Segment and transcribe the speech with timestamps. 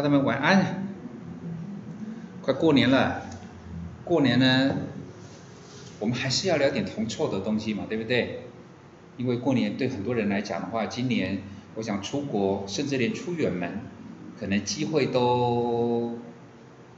[0.00, 0.86] 哦，大家们晚安。
[2.40, 3.20] 快过年了，
[4.02, 4.74] 过年呢，
[5.98, 8.44] 我们还是要聊点铜臭的东西嘛，对不对？
[9.18, 11.42] 因为过年对很多人来讲的话，今年
[11.74, 13.80] 我想出国，甚至连出远门，
[14.38, 16.16] 可能机会都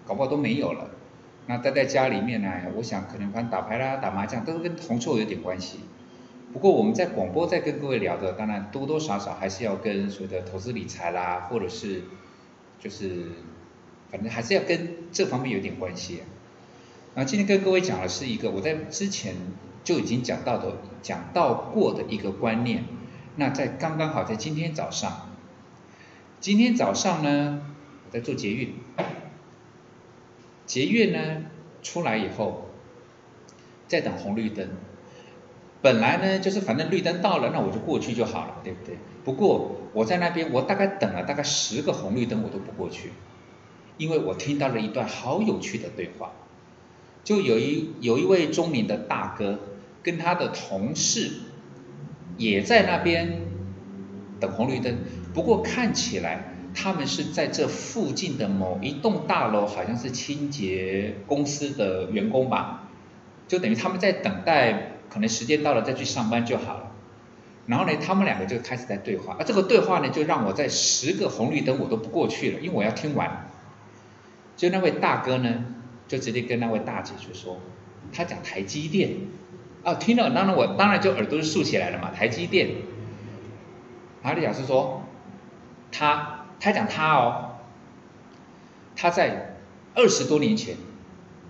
[0.06, 0.90] 搞不好都没有了。
[1.48, 5.80] 那待在家里面呢，我想可能反正打牌啦、打麻将都跟铜臭有点关系。
[6.52, 12.02] 不过我们在广播在跟各位聊的，当然多多少少还是要跟所谓的投资理财啦，或者是
[12.82, 13.26] 就是
[14.10, 16.22] 反正还是要跟这方面有点关系。
[17.14, 19.36] 那今天跟各位讲的是一个我在之前
[19.84, 22.84] 就已经讲到的、讲到过的一个观念。
[23.36, 25.30] 那在刚刚好在今天早上，
[26.40, 27.62] 今天早上呢，
[28.06, 28.74] 我在做捷运，
[30.66, 31.44] 捷运呢
[31.82, 32.68] 出来以后，
[33.86, 34.70] 在等红绿灯。
[35.82, 38.96] 本来呢，就是反正绿灯到了，那我就过去就好了，对不对？
[39.24, 43.10] 不过我在那边，我大概等了大概十个红绿灯，我都不过去，
[43.96, 46.30] 因为我听到了一段好有趣的对话，
[47.24, 49.58] 就有一有一位中年的大哥
[50.04, 51.32] 跟他的同事
[52.36, 53.40] 也在那边
[54.38, 54.98] 等红绿灯，
[55.34, 62.88] 不过看起来他们是在这附近的某一栋大楼，好像是清洁公司的员工吧，
[63.48, 64.91] 就等于他们在等待。
[65.12, 66.92] 可能时间到了再去上班就好了，
[67.66, 73.50] 然后呢，他们两个就开始在对话，而这个对话呢，就让我在十个红绿灯我都不过去了，因为我要听完。
[74.56, 75.66] 就那位大哥呢，
[76.08, 77.58] 就直接跟那位大姐就说，
[78.10, 79.10] 他讲台积电，
[79.82, 82.70] 哦，听了，当然我当然就耳朵竖起来了嘛，台积电。
[84.22, 85.02] 阿丽老师说，
[85.90, 87.56] 他他讲他哦，
[88.96, 89.56] 他在
[89.94, 90.76] 二十多年前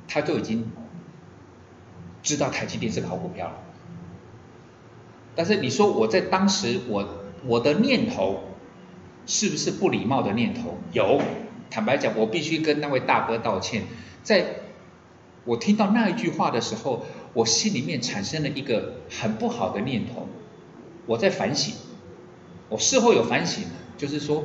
[0.09, 0.69] 他就已经。
[2.23, 3.53] 知道台积电是个好股票，
[5.35, 7.09] 但是你说我在当时我
[7.45, 8.45] 我的念头
[9.27, 10.79] 是不是不礼貌的念头？
[10.93, 11.21] 有，
[11.71, 13.83] 坦白讲，我必须跟那位大哥道歉。
[14.23, 14.57] 在
[15.45, 20.29] 我听到那一句话的时候，我心里面产生了一个很不好的念头。
[21.07, 21.75] 我在反省，
[22.69, 23.65] 我事后有反省，
[23.99, 24.45] 就是说，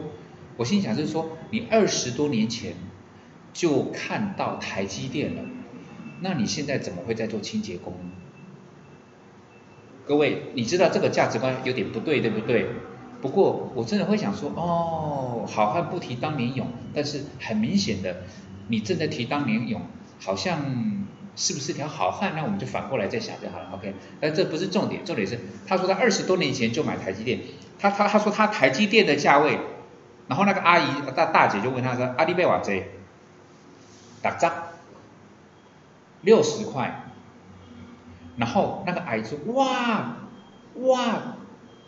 [0.58, 2.74] 我心想就是说，你二十多年前
[3.54, 5.44] 就看到台积电了。
[6.22, 7.94] 那你现在怎么会在做清洁工？
[10.06, 12.68] 各位，你知道这个价值观有点不对，对不对？
[13.22, 18.24] 不过我真的会想说，哦，好汉不提当年勇，但是很明显的，
[18.68, 19.82] 你正在提当年勇，
[20.22, 21.06] 好像
[21.36, 22.34] 是不是条好汉？
[22.36, 23.96] 那我们就反过来再想就好了，OK？
[24.22, 27.40] 但这不是重点，重点是他说他二十多年前就买台积电，
[27.78, 29.60] 他他他说他台积电的价位，
[30.30, 32.82] 然后那个阿姨大大姐就问他说，阿里贝瓦这
[34.22, 34.54] 打仗。
[36.22, 37.12] 六十块，
[38.38, 40.18] 然后那个阿姨说：“哇
[40.76, 41.38] 哇，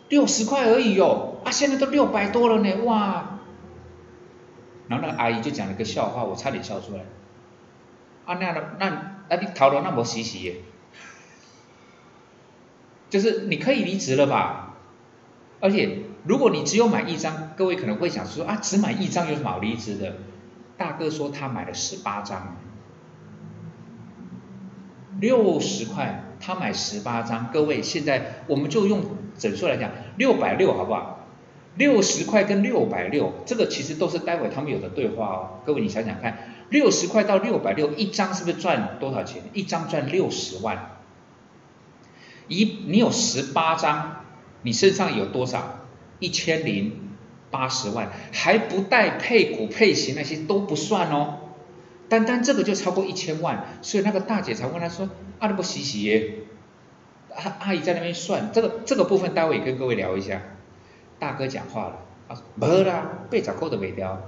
[0.08, 3.38] 六十块而已哦，啊，现在都六百多了呢，哇！”
[4.88, 7.04] 然后那个阿姨就讲了个笑话，我差点笑出来。
[8.24, 10.56] 啊，那那那你逃了那么稀奇耶？
[13.08, 14.74] 就是你可以离职了吧？
[15.60, 20.16] 而且如果你只有买一张，各位可能会想说啊，只买一张有什么好离职的？
[20.76, 22.56] 大哥说他买了十八张。
[25.20, 27.50] 六十块，他买十八张。
[27.52, 29.02] 各位，现在我们就用
[29.38, 31.18] 整数来讲，六百六好不好？
[31.76, 35.60] 六十块跟六百六，这个其实都是待会他们有的对话哦。
[35.64, 36.38] 各位，你想想看，
[36.68, 39.42] 六十块到六百六，一张是不是赚多少钱？
[39.52, 40.96] 一张赚六十万。
[42.48, 44.24] 一，你有十八张，
[44.62, 45.86] 你身上有多少？
[46.18, 46.92] 一千零
[47.50, 51.38] 八十万，还不带配股配息那些都不算哦。
[52.10, 55.08] 单单这个就超过一千万，所以那个大姐才问他说
[55.38, 56.34] ：“阿你不洗洗耶？”
[57.32, 60.42] 阿阿姨在那边算这个这个部分，待会也跟各位聊一下。
[61.20, 64.20] 大哥讲话了，啊，没啦，被找够的尾雕。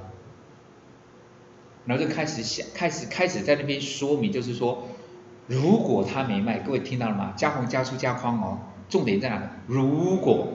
[1.84, 4.84] 然后就开始想，开始开始在那边说明，就是说，
[5.48, 7.34] 如果他没卖，各位听到了吗？
[7.36, 8.58] 加红加粗加框哦，
[8.88, 9.42] 重点在哪？
[9.66, 10.52] 如果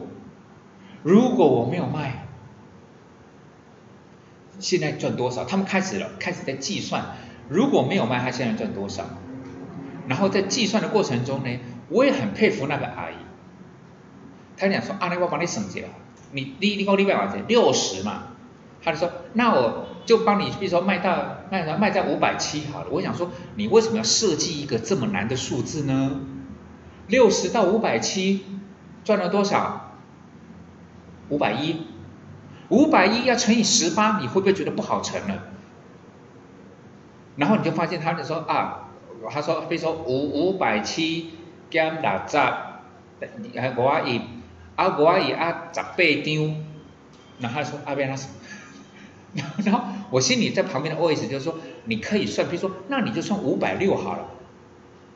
[1.03, 2.26] 如果我没有卖。
[4.59, 5.45] 现在赚多少？
[5.45, 7.15] 他们开始了，开始在计算，
[7.49, 9.05] 如果没有卖，他现在赚多少？
[10.07, 11.59] 然后在计算的过程中呢，
[11.89, 13.15] 我也很佩服那个阿姨。
[14.57, 15.83] 他讲说：“阿姨，我帮你省钱，
[16.31, 18.23] 你你你给我六百块钱，六十嘛。”
[18.81, 26.21] 他就说：“那我就帮你，比如说卖到卖到卖在五百七好了。”我想说，你为什么要设计一个这么难的数字呢？
[27.07, 28.45] 六十到五百七
[29.03, 29.91] 赚了多少？
[31.29, 31.81] 五百一。
[32.69, 35.43] 五百一要乘以十八，你会不会觉得不好乘了？
[37.35, 38.89] 然后你就发现他就说啊，
[39.29, 41.31] 他说比如说五五百七
[41.69, 42.81] 减六十，啊
[43.77, 44.21] 五一，
[44.75, 45.93] 啊五一啊十八
[46.23, 46.55] 张，
[47.39, 48.29] 然后他说阿边他说，
[49.63, 51.55] 然后我心里在旁边的 OS 就是说，
[51.85, 54.25] 你可以算，比如说，那你就算五百六好了，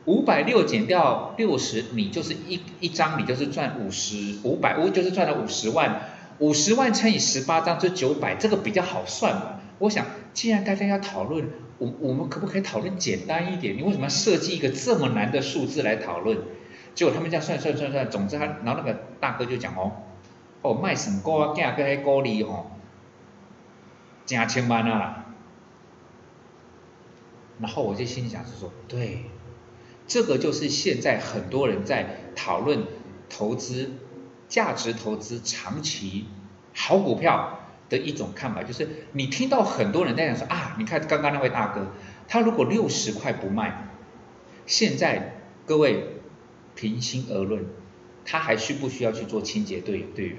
[0.04, 6.02] 五百六减掉六十，你就是一一张，你就是赚五十五百，五就是赚了五十万，
[6.42, 9.60] 五十万乘以十八张就九百，这个比较好算嘛。
[9.78, 10.04] 我想，
[10.34, 11.48] 既然大家要讨论，
[11.78, 13.76] 我我们可不可以讨论简单一点？
[13.76, 16.36] 你为什么要设计一个这么难的数字来讨论？
[16.96, 19.92] 结果他们这样算算算算，总之他，然后那个大哥就讲哦，
[20.62, 22.72] 哦卖什么股啊，价格迄股利吼，
[24.26, 25.26] 加千万啊。
[27.60, 29.26] 然后我就心想是说，对，
[30.08, 32.82] 这个就是现在很多人在讨论
[33.30, 33.92] 投资、
[34.52, 36.26] 价值投资、长期
[36.74, 37.58] 好股票。
[37.92, 41.88] 的一种看法就是，你听到很多人在讲说啊，你看刚刚那位大哥，
[42.26, 43.86] 他如果六十块不卖，
[44.64, 46.22] 现在各位
[46.74, 47.66] 平心而论，
[48.24, 50.38] 他还需不需要去做清洁队队员？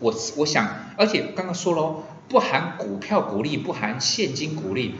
[0.00, 4.96] 我我想，而且刚刚说了，不含股票股利，不含现金股利，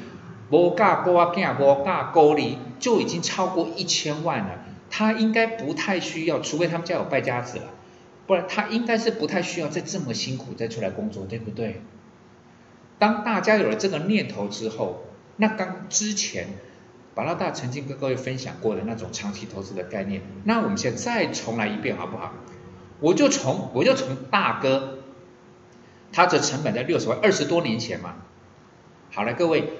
[0.50, 4.66] 无价高啊，价无价高利，就已经超过一千万了。
[4.91, 7.65] 他应该不太需要，除非他们家有败家子了。
[8.27, 11.83] 不然他应该是不太需要再这么辛苦再出来工作，对不对？
[12.99, 15.05] 当大家有了这个念头之后，
[15.37, 16.49] 那刚之前
[17.15, 22.35] 巴拉大曾经跟各位分享过的那种长期投资的概念，那我们现在再重来一遍好不好？
[22.99, 24.99] 我就从我就从大哥，
[26.12, 28.17] 他的成本在六十万，二十多年前嘛。
[29.12, 29.71] 好了，各位，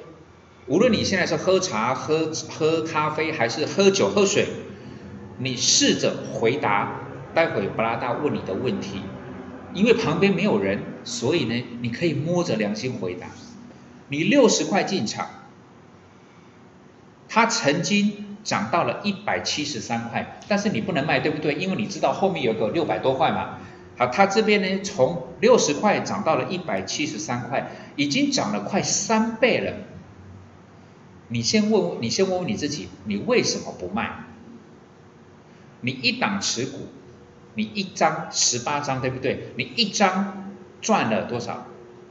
[0.67, 4.47] 无论你现在是喝茶、喝喝咖啡还是喝酒、喝水，
[5.39, 7.01] 你试着回答。
[7.35, 9.03] 待会布拉达问你的问题，
[9.75, 13.27] 因为旁边没有人，所以呢，你可以摸着良心回答。
[14.09, 15.29] 你六十块进场，
[17.29, 21.53] 它曾经涨到了一百七十三块，但是你不能卖，对不对？
[21.57, 23.59] 因为你知道后面有个六百多块嘛。
[23.99, 29.75] 好，它这边呢，从六十块涨到了一百七十三块，已经涨了快三倍了。
[31.29, 34.25] 你先问，你先问问你自己，你为什么不卖？
[35.81, 36.89] 你一档持股。
[37.59, 39.49] 你一张十八张，对不对？
[39.57, 40.53] 你一张
[40.83, 41.67] 赚了多少？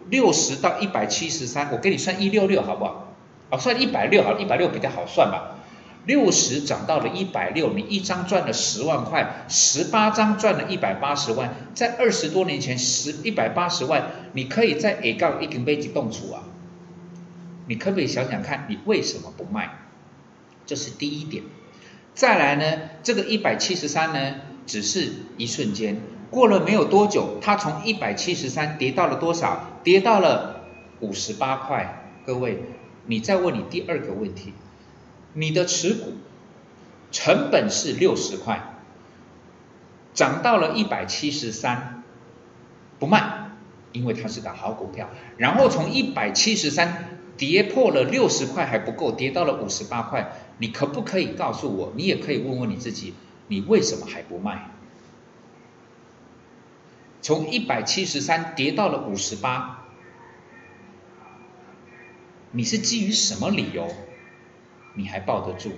[0.10, 3.14] 六十到一百七十三，我给你算一六六，好不好？
[3.52, 5.60] 哦，算一百六，好，一百六比较好算吧。
[6.08, 11.54] 六十涨到了一百六，你一张赚了十万块，十八张赚了一百八十万。
[11.76, 16.42] 在二十多年前，十一百八十万，你可以在 A 杠一根杯子动出啊。
[17.68, 19.78] 你可不可以想想看，你为什么不卖？
[20.66, 21.44] 这是第一点。
[22.16, 24.36] 再来呢，这个一百七十三呢？
[24.66, 26.02] 只是一瞬间，
[26.32, 29.80] 过了没有多久，它从一百七十三跌到了多少？
[29.84, 30.62] 跌到了
[31.02, 32.04] 五十八块。
[32.26, 32.64] 各位，
[33.06, 34.54] 你再问你第二个问题，
[35.34, 36.14] 你的持股
[37.12, 38.74] 成本是六十块，
[40.16, 42.02] 涨到了一百七十三，
[42.98, 43.52] 不卖，
[43.92, 45.10] 因为它是个好股票。
[45.38, 50.34] 然后从一百七十三跌破了六十块还不够，跌到了五十八块。
[50.58, 51.94] 你可不可以告诉我？
[51.96, 53.14] 你也可以问问你自己。
[53.48, 54.72] 你为什么还不卖？
[57.22, 59.86] 从一百七十三跌到了五十八，
[62.52, 63.88] 你是基于什么理由？
[64.94, 65.72] 你还抱得住？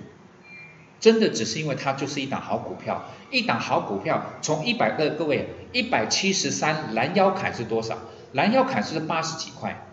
[1.00, 7.98] 真的只是因为它就是一档好股票，一档好股票从一百个各位一百七十三拦腰砍是多少？
[8.32, 9.87] 拦腰砍是八十几块，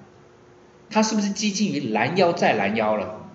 [0.96, 3.28] 它是不是接近于拦腰再拦腰了？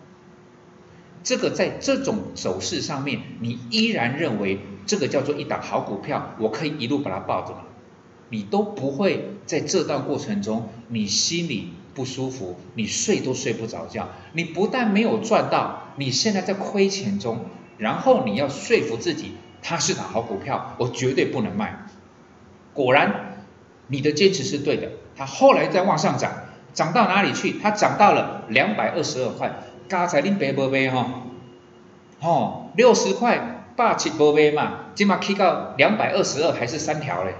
[1.22, 7.64] 这个在这种走势上面，你依然认为这个叫做一档好股票，我可以一路把它抱着吗？
[8.30, 14.08] 你都不会在这段过程中，你心里不舒服，你睡都睡不着觉。
[14.32, 17.44] 你不但没有赚到，你现在在亏钱中，
[17.76, 21.84] 然后你要说服自己，它是档好股票，我绝对不能卖。
[22.72, 23.44] 果然，
[23.88, 26.32] 你的坚持是对的，它后来再往上涨，
[26.72, 27.58] 涨到哪里去？
[27.60, 29.52] 它涨到了两百二十二块。
[29.88, 31.04] 刚才恁爸无卖吼，
[32.20, 37.34] 吼六十块八七无卖嘛，今嘛起到两百二十二还是三条嘞，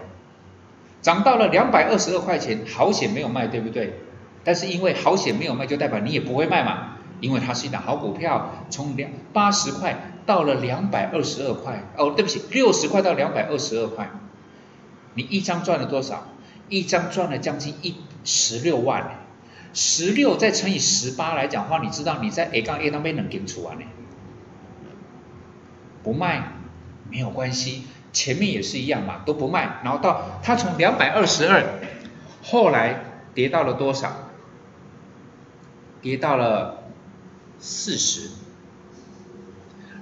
[1.01, 4.01] 涨到了两百二十二块钱，好险没有卖，对不对？
[4.43, 14.11] 但是因为好险没有卖，就代表你也不会卖嘛，因为它是一档好股票，从两八十块到了两百二十二块，哦，对不起，六十块到两百二十二块，
[15.15, 16.27] 你一张赚了多少？
[16.69, 17.95] 一张赚了将近一
[18.25, 19.20] 十六万。
[19.73, 23.85] 十六再乘以十八来讲话，你知道你在 A 杠 A 那边能给出完呢？
[26.03, 26.53] 不卖
[27.11, 31.63] 没有关系，前面也是一样嘛，都不卖，然后到它从两百二十二，
[32.43, 34.29] 后来跌到了多少？
[36.03, 36.85] 跌到了
[37.59, 38.31] 四十，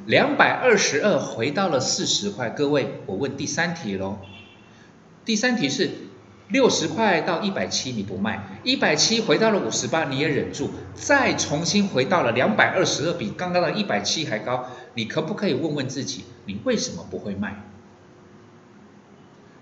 [0.06, 2.50] 两百二十二回到了四十块。
[2.50, 4.18] 各位，我问第三题喽，
[5.24, 5.90] 第三题是
[6.48, 17.62] 六十块到一百七你不卖，一百七回到了五十八你也忍住，再重新回到了两百二十二，比刚刚的一百七还高，你可不可以问问自己，你为什么不会卖？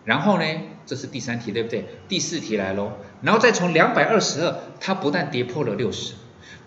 [0.04, 0.44] 然后呢，
[0.86, 1.84] 这是第三题对不对？
[2.08, 6.14] 第四题来喽，然后再从两百二十二，它不但跌破了六十，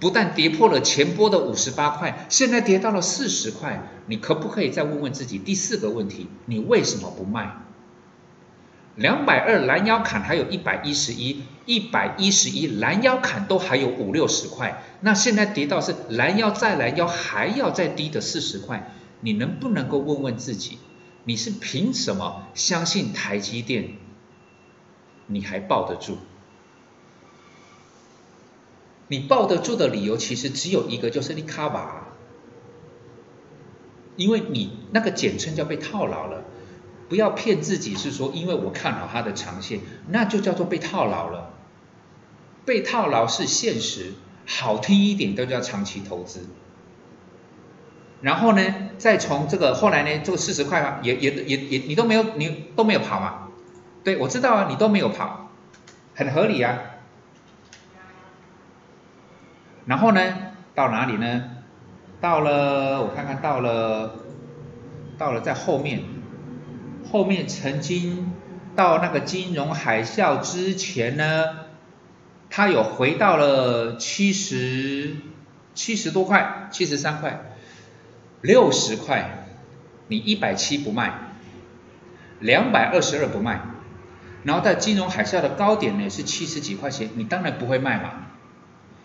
[0.02, 7.56] 不但跌破了前波的五十八块，现在跌到了四十块，你可不可以再问问自己第四个问题，你为什么不卖？
[9.00, 18.92] 两百二拦腰砍还有一百一十一，一百一十一拦腰砍都还有五六十块，那现在跌到是拦腰再拦腰还要再低的四十块，
[19.22, 20.80] 你能不能够问问自己，
[21.24, 23.92] 你是凭什么相信台积电，
[25.28, 26.18] 你还抱得住？
[29.08, 32.10] 你抱得住的理由其实只有一个，就是你卡瓦，
[34.18, 36.44] 因为你那个简称叫被套牢了。
[37.10, 41.50] 不要骗自己，是说因为我看好它的长线，那就叫做被套牢了。
[42.66, 44.14] 被套牢是现实，
[44.46, 46.46] 好听一点都叫长期投资。
[48.22, 48.62] 然后呢，
[49.00, 53.48] 再从这个后来呢，这个四十块也也也也你都没有你都没有跑嘛？
[54.04, 55.50] 对，我知道啊，你都没有跑，
[56.14, 56.78] 很合理啊。
[59.86, 60.22] 然后呢，
[60.76, 61.44] 到哪里呢？
[62.22, 64.14] 到了，我看看到了，
[65.18, 66.19] 到了在后面。
[67.12, 68.32] 后面曾经
[68.76, 71.46] 到那个金融海啸之前呢，
[72.50, 75.16] 它有回到了七十
[75.74, 77.42] 七十多块，七十三块，
[78.42, 79.48] 六十块，
[80.08, 81.14] 你一百七不卖，
[82.40, 83.62] 两百二十二不卖，
[84.44, 88.28] 然后在金融海啸的高点呢是七十几块钱，你当然不会卖嘛。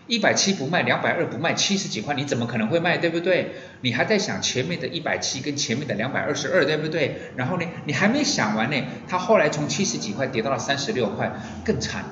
[0.07, 3.53] 一百七不卖，两百二不卖，七十几块你怎么可能会卖，对不对？
[3.81, 7.15] 你还在想前面的一百七跟前面的两百二十二，对不对？
[7.35, 11.33] 然后呢，你还没想完呢，它后来从七十几块跌到了三十六块，
[11.65, 12.05] 更惨，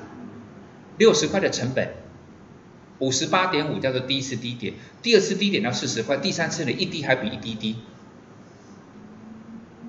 [0.98, 1.90] 六十块的成本，
[2.98, 7.76] 五十八点五叫做第一次低点，第二次低点到四十块，第三次呢一低还比一低低。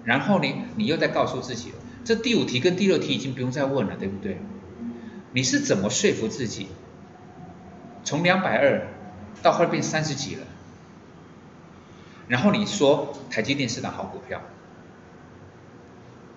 [0.03, 1.71] 然后呢，你又在告诉自己，
[2.03, 4.37] 这第五题跟第六题已经不用再问了，对不对？
[5.33, 6.67] 你是怎么说服自己？
[8.05, 8.87] 从两百二
[9.41, 10.43] 到后来变三十几了，
[12.29, 14.41] 然后你说台积电是档好股票，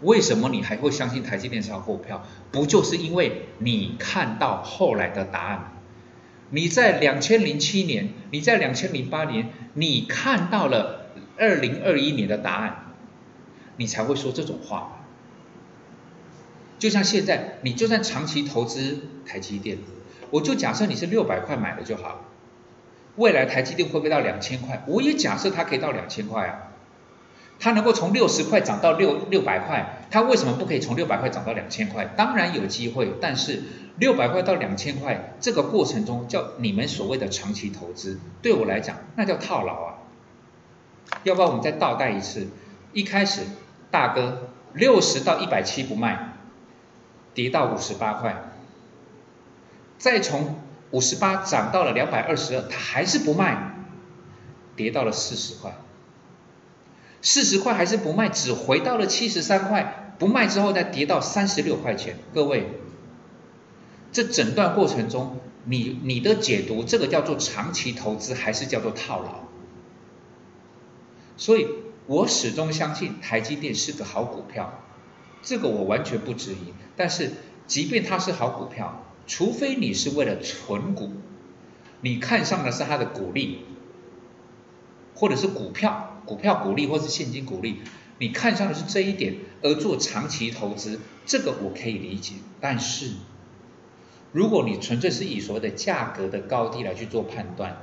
[0.01, 2.25] 为什么你还会相信台积电是好股票？
[2.51, 5.73] 不就是因为你看到后来的答案？
[6.51, 12.95] 你在两千零七年，你在两千零八年，你看到了二零二一年的答案，
[13.77, 15.05] 你才会说这种话。
[16.79, 19.79] 就像现在，你就算长期投资台积电。
[20.31, 22.21] 我就假设你是六百块买的就好了，
[23.17, 24.83] 未来台积电会不会到两千块？
[24.87, 26.59] 我也假设它可以到两千块啊，
[27.59, 32.05] 它能够从六十块涨到六六百块，它为什么不可以从六百块涨到两千块？
[32.17, 33.63] 当然有机会，但是
[33.97, 39.95] 六百块到两千块这个过程中，叫你们所谓的长期投资，对我来讲那叫套牢啊。
[41.25, 42.47] 要不然我们再倒带一次，
[42.93, 43.43] 一开始
[43.91, 46.35] 大哥六十到一百七不卖，
[47.35, 48.37] 跌到五十八块。
[49.99, 50.57] 再从
[50.91, 53.75] 五十八涨到了两百二十二，它还是不卖，
[54.77, 55.77] 跌到了四十块，
[57.21, 62.17] 四十块还是不卖，只回到了七十三块，不卖之后再跌到三十六块钱。
[62.33, 62.69] 各位，
[64.13, 69.49] 这整段过程中，你你的解读，这个叫做长期投资还是叫做套牢？
[71.37, 71.69] 所以
[72.07, 74.83] 我始终相信台积电是个好股票，
[75.43, 76.73] 这个我完全不质疑。
[76.97, 77.33] 但是，
[77.67, 81.13] 即便它是好股票，除非你是为了存股，
[82.01, 83.59] 你看上的是它的股利，
[85.15, 87.83] 或者是股票、股票股利或是现金股利，
[88.19, 92.37] 你看上的是这一点而做长期投资，这个我可以理解。
[92.59, 93.11] 但是，
[94.33, 97.77] 如果你纯粹是以所谓的价格的高低来去做判断，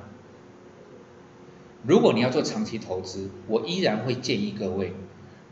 [1.83, 4.93] 如果你要做长期投资，我依然会建议各位，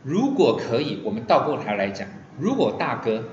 [0.02, 3.26] 如果可以，我们倒过来来讲，如果大哥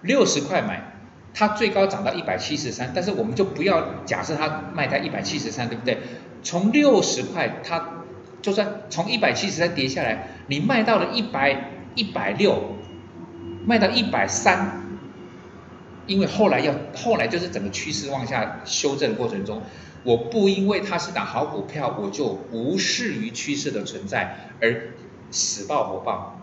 [0.00, 0.94] 六十块买。
[1.38, 5.96] 它最高涨到一百七十三，但是我们就不要假设它卖在一百七十三，对不对？
[6.42, 8.02] 从六十块，它
[8.42, 12.74] 就算从一百七十三跌下来，你卖到了一百一百六，
[13.64, 14.82] 卖到一百三，
[16.08, 19.62] 因为后来要后来就是整个趋势往下修正的过程中，
[20.02, 24.88] 我不因为它是打好股票，我就无视于趋势的存在而
[25.30, 26.40] 死抱活抱。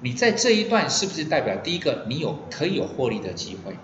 [0.00, 3.76] 你在这一段是不是代表第一个你有可以有获利的机会？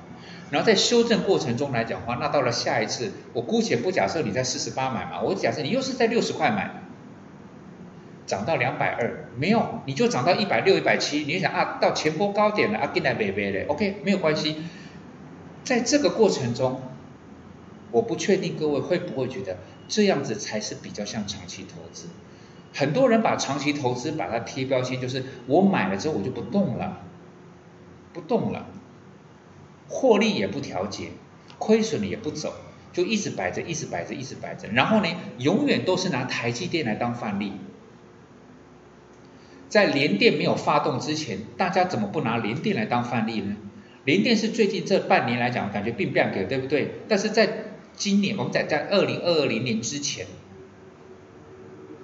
[0.50, 6.82] 然后在修正过程中来讲话，那到了下一次，我姑且不假设你在四十八买嘛，我假设你又是在六十块买，
[8.26, 14.56] 涨到两百二，没有，你就涨到一百六、一百七，你想啊，到前波高点了啊，进来买买嘞，OK，没有关系。
[15.64, 16.80] 在这个过程中，
[17.90, 22.06] 我不确定各位会不会觉得这样子才是比较像长期投资。
[22.72, 27.00] 很多人把长期投资把它贴标签，就是我买了之后我就不动了，
[28.12, 28.66] 不动了，
[29.88, 31.08] 获利也不调节，
[31.58, 32.54] 亏损也不走，
[32.92, 37.52] 就一直摆着，一直摆着，一直摆着，然后呢，永远都是拿台积电来当范例。
[39.68, 43.56] 在联电没有发动之前，大家怎么不拿联电来当范例呢？
[44.04, 46.92] 联电是最近这半年来讲，感觉并不给，对不对？
[47.08, 47.64] 但是在
[47.94, 50.26] 今年，我们在在二零二二零年之前，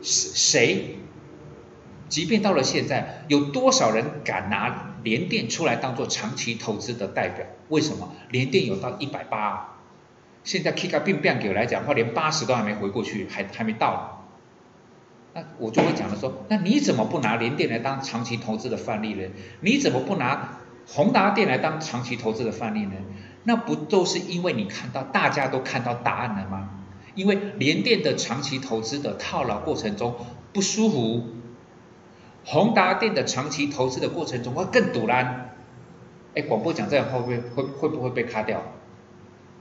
[0.02, 0.96] 谁？
[2.08, 7.46] 即便到了现在，有多少人敢拿联电出来当做长期投资的代表？
[7.68, 8.12] 为什么？
[8.30, 9.76] 联电有到一百八，
[10.44, 14.26] 现在 K 卡并不给来讲的话，连八十都还没回过去，还还没到。
[15.34, 19.28] 那我就会讲了说，那你怎么不拿联电来当长期投资的范例呢？
[19.60, 22.92] 你怎么不拿宏达电来当长期投资的范例呢？
[23.44, 26.70] 那不都是因为你看到大家都看到答案了吗？
[27.14, 30.16] 因为联电的长期投资的套牢过程中
[30.52, 31.26] 不舒服，
[32.44, 35.56] 宏达电的长期投资的过程中会更堵烂。
[36.34, 38.62] 哎，广播讲这样会不会会会不会被卡掉？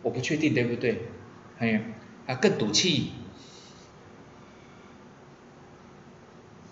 [0.02, 1.10] 我不确定，对不对？
[1.60, 1.84] 哎，
[2.28, 3.12] 啊更赌气。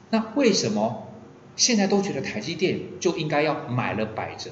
[0.10, 1.08] 那为什么
[1.56, 4.52] 现在都觉得台积电就应该要买了摆着，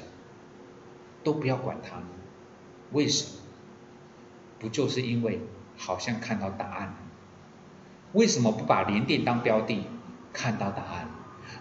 [1.24, 2.06] 都不要管它呢？
[2.92, 3.32] 为什么？
[4.60, 5.40] 不就是因为
[5.78, 6.96] 好像看到答案？
[8.14, 9.88] 为什么不把联电当标的，
[10.34, 11.10] 看到答案？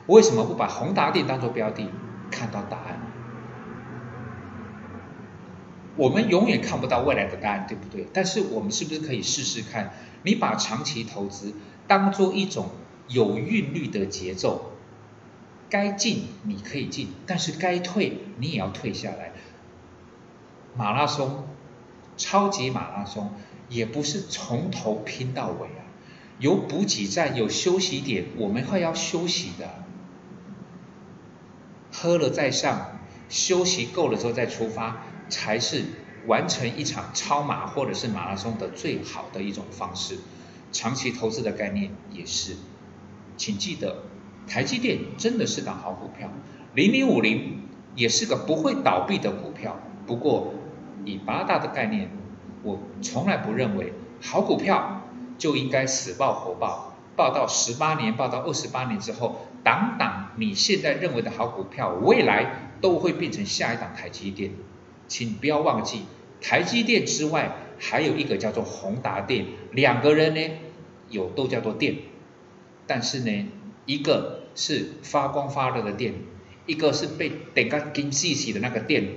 [0.07, 1.88] 为什么不把宏达电当做标的，
[2.31, 3.01] 看到答案？
[5.96, 8.07] 我们永远看不到未来的答案，对不对？
[8.12, 9.92] 但是我们是不是可以试试看？
[10.22, 11.55] 你把长期投资
[11.87, 12.70] 当做一种。
[13.09, 14.72] 有韵律的节奏，
[15.70, 19.31] 该进你可以进，但是该退你也要退下来。
[20.77, 21.44] 马拉松，
[22.16, 23.31] 超级马拉松
[23.68, 25.86] 也不是从头拼到尾啊，
[26.38, 29.83] 有补给站，有休息点，我们会要休息的，
[31.92, 35.85] 喝了再上，休息够了之后再出发，才是
[36.27, 40.18] 完成一场超马或者是马拉松的最好的一种方式。
[40.72, 42.57] 长期投资的概念也是。
[43.38, 44.03] 请记得，
[44.46, 46.31] 台积电真的是档好股票，
[46.75, 47.62] 零零五零
[47.94, 49.81] 也是个不会倒闭的股票。
[50.07, 50.53] 不过，
[51.05, 52.11] 以八大的概念，
[52.62, 55.06] 我从来不认为好股票
[55.38, 64.53] 就应该死抱活抱，抱到十八年，抱到二十八年之后，档档你现在认为的好股票，未来都会变成下一档台积电。
[65.09, 66.03] 请不要忘记，
[66.40, 70.40] 台积电之外还有一个叫做宏达电，两个人呢
[71.09, 71.96] 有都叫做电。
[72.87, 73.49] 但是呢，
[73.85, 76.14] 一个是发光发热的电，
[76.66, 79.09] 一个是被等个金细细的那个电，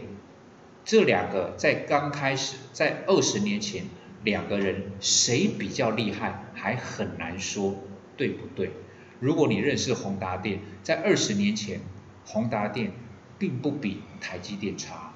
[0.86, 3.86] 这两个在刚开始，在二十年前，
[4.23, 7.75] 两个人谁比较厉害还很难说，
[8.17, 8.71] 对不对？
[9.19, 11.82] 如果你认识宏达电，在二十年前，
[12.25, 12.91] 宏达电
[13.38, 15.13] 并不比台积电差。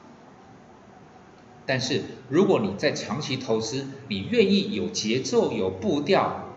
[1.66, 6.50] 但是如果你在长期投资，你愿意有节奏、有步调。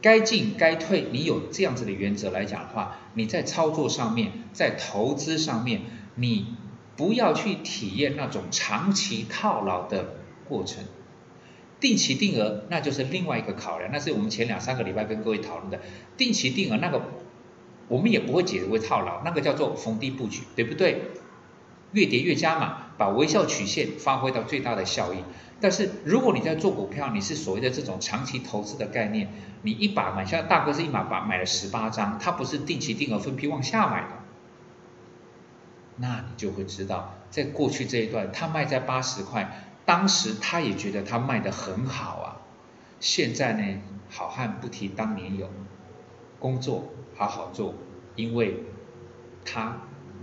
[0.00, 5.80] 该进该退，你有这样子的原则来讲的话，你在操作上面，在投资上面，
[6.14, 6.54] 你
[6.96, 10.84] 不要去体验那种长期套牢的过程。
[11.80, 15.80] 定期定额那就是另外一个考量，那是我们前两三个礼拜跟各位讨论的。
[16.16, 17.02] 定期定额那个，
[17.88, 21.02] 我们也不会解为套牢，那个叫做逢低布局，对不对？
[21.92, 25.18] 越跌越加码，把微笑曲线发挥到最大的效益。
[25.60, 34.08] 但是如果你在做股票，你是所谓的这种长期投资的概念，你一把买，像大哥是一把把买了十八张，他不是定期定额分批往下买的，
[35.96, 42.36] 那你就会知道，在过去这一段，他卖在八十块，当时他也觉得他卖的很好啊。
[43.00, 45.48] 现在呢，好汉不提当年勇，
[46.38, 47.72] 工作好好做，
[48.14, 48.64] 因为
[49.46, 49.78] 他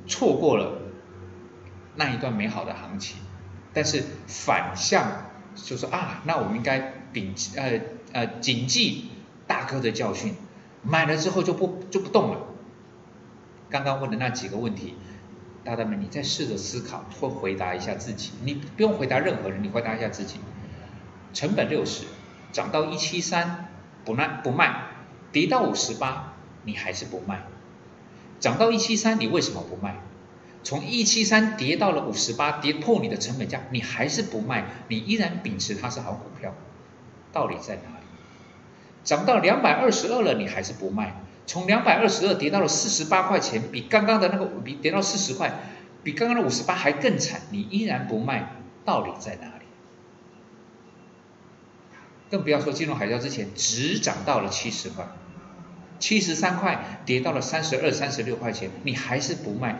[0.05, 0.77] 错过了
[1.95, 3.17] 那一段美好的行情。
[3.73, 7.81] 但是反向就说啊，那我们应该摒呃
[8.13, 9.09] 呃谨记
[9.47, 10.35] 大哥的教训，
[10.83, 12.41] 买了之后就不就不动了。
[13.71, 14.93] 刚刚问的那几个问题，
[15.65, 20.39] 大大们你再试着思考或回答一下自己，你不用回答任何人，你回答一下自己。
[21.33, 22.05] 成本六十，
[22.53, 23.67] 涨到一七三
[24.05, 24.89] 不卖不卖，
[25.31, 27.41] 跌到五十八你还是不卖，
[28.39, 29.95] 涨到一七三你为什么不卖？
[30.63, 36.53] 从一七三跌到了五十八，跌破你的成本价，你还是不卖，你依然秉持它是好股票，
[37.33, 38.05] 道理在哪里？
[39.03, 45.59] 涨到两百二十二了，你还是不卖，从两百二十二跌到了四十八块钱，比刚刚的那个比跌到四十块，
[46.03, 49.65] 比刚刚的五十八还更惨，你依然不卖，道理在哪里？
[52.31, 55.07] 更不要说金融海啸之前只涨到了七十块，
[55.99, 59.79] 七十三块跌到了三十二、三十六块钱，你还是不卖。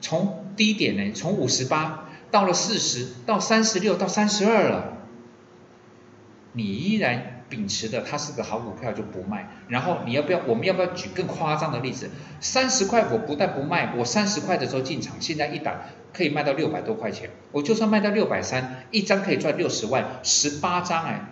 [0.00, 4.98] 从低点呢，从五十八到了四十，到三十六，到三十二了，
[6.52, 9.48] 你依然秉持的它是个好股票就不卖。
[9.68, 10.40] 然后你要不要？
[10.44, 12.10] 我们要不要举更夸张的例子？
[12.40, 17.30] 三十块我不但不卖，我三十块的时候进场，现在一档可以卖到六百多块钱。
[17.52, 21.30] 我就算卖到六百三，一张可以赚六十万，十八张哎。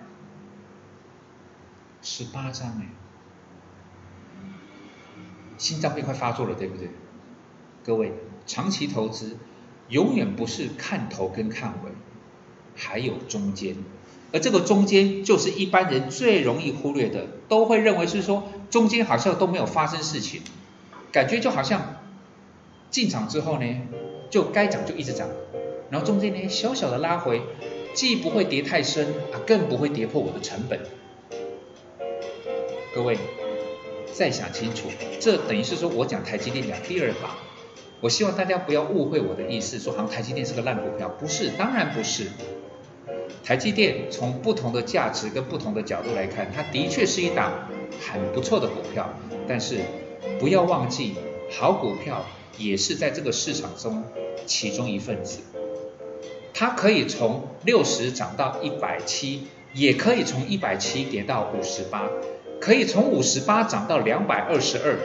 [2.02, 2.86] 十八张哎，
[5.58, 6.88] 心脏病快发作了，对不对？
[7.84, 8.12] 各位，
[8.46, 9.38] 长期投资
[9.88, 11.90] 永远不是看头跟看尾，
[12.76, 13.76] 还有中间，
[14.32, 20.40] 而这个中间就是一般人最容易忽略的，都会认为是说中间好像都没有发生事情，
[21.12, 22.02] 感觉就好像
[22.90, 23.66] 进场之后呢，
[24.30, 25.28] 就该涨就一直涨，
[25.90, 27.42] 然后中间呢小小的拉回，
[27.94, 30.80] 既不会跌太深啊，更不会跌破我的成本。
[32.94, 33.18] 各位，
[34.12, 34.88] 再想清楚，
[35.20, 37.36] 这等于是说我讲台积电讲第二把。
[38.00, 42.26] 我希望大家不要误会我的意思，说好像台积电是个烂股票，不是，当然不是。
[43.44, 47.68] 台积电从不同的价值跟不同的角度来看，它的确是一档
[48.00, 49.12] 很不错的股票。
[49.48, 49.80] 但是
[50.38, 51.14] 不要忘记，
[51.50, 52.24] 好股票
[52.56, 54.04] 也是在这个市场中
[54.46, 55.40] 其中一份子。
[56.54, 62.08] 它可以从六十涨到一百七，也可以从一百七跌到五十八。
[62.60, 64.96] 可以从五十八涨到两百二十二，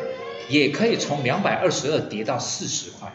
[0.48, 3.12] 也可以从两百二十二跌到四十块，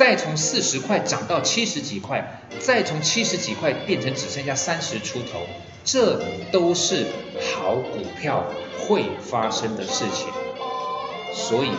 [0.00, 5.40] 再从四十块涨到七十几块，再从七十几块变成只剩下三十出头，
[5.84, 6.18] 这
[6.50, 7.04] 都是
[7.54, 8.42] 好股票
[8.78, 10.28] 会发生的事情。
[11.34, 11.72] 所以，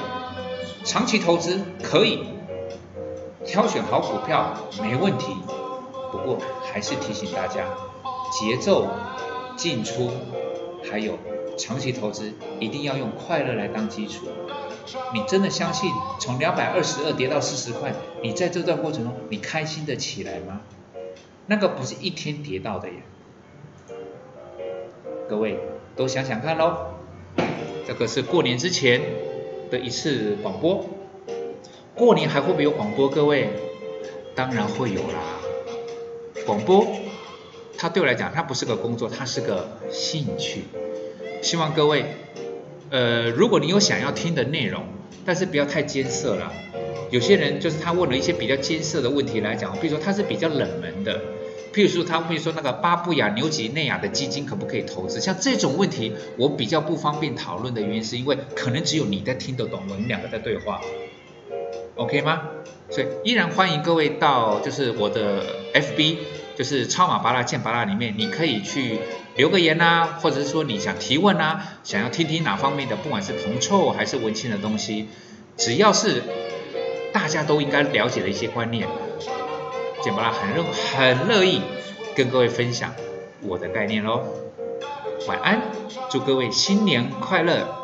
[0.84, 2.24] 长期投资可以
[3.44, 5.34] 挑选好股票没问题，
[6.12, 6.38] 不过
[6.72, 7.66] 还是提醒大家，
[8.32, 8.88] 节奏
[9.58, 10.12] 进出。
[10.92, 11.18] 还有
[11.58, 14.28] 长期投资一定要用快乐来当基础。
[15.14, 20.62] 你真的相信从两百二十二跌到四十块，你在这段过程中你开心的起来吗？
[21.48, 22.96] 那个不是一天跌到的呀。
[25.30, 25.60] 各位
[25.96, 26.88] 都想想看喽。
[27.88, 29.02] 这个是过年之前
[29.70, 30.86] 的一次广播。
[31.96, 33.10] 过年还会不会有广播？
[33.10, 33.50] 各位，
[34.34, 35.40] 当然会有啦。
[36.46, 36.88] 广播。
[37.78, 40.64] 它对我来讲，它不是个工作，它是个兴趣。
[41.42, 42.06] 希望各位，
[42.92, 44.84] 呃，如果你有想要听的内容，
[45.26, 46.52] 但是不要太艰涩了。
[47.10, 51.22] 有些人就是他问了一些比较艰涩的问题来讲，比如说他是比较冷门的，
[51.74, 55.22] 譬如说他会说那个巴布亚纽几内亚的基金可不可以投资？
[55.22, 60.82] 像这种问题，我比较不方便讨论的原因，是因为可能只有你在听得懂，我们两个在对话
[61.96, 62.42] ，OK 吗？
[62.90, 66.18] 所以依然欢迎各位到就是我的 FB。
[66.54, 69.00] 就是超马巴拉见巴拉里面，你可以去
[69.36, 75.08] 留个言呐，或者是说你想提问呐，想要听听哪方面的，不管是铜臭还是文青的东西，
[75.58, 76.24] 只要是
[77.14, 78.88] 大家都应该了解的一些观念，
[80.04, 81.62] 简巴拉很乐很乐意
[82.16, 82.94] 跟各位分享
[83.42, 84.22] 我的概念喽。
[85.28, 85.62] 晚安，
[86.10, 87.81] 祝各位新年快乐。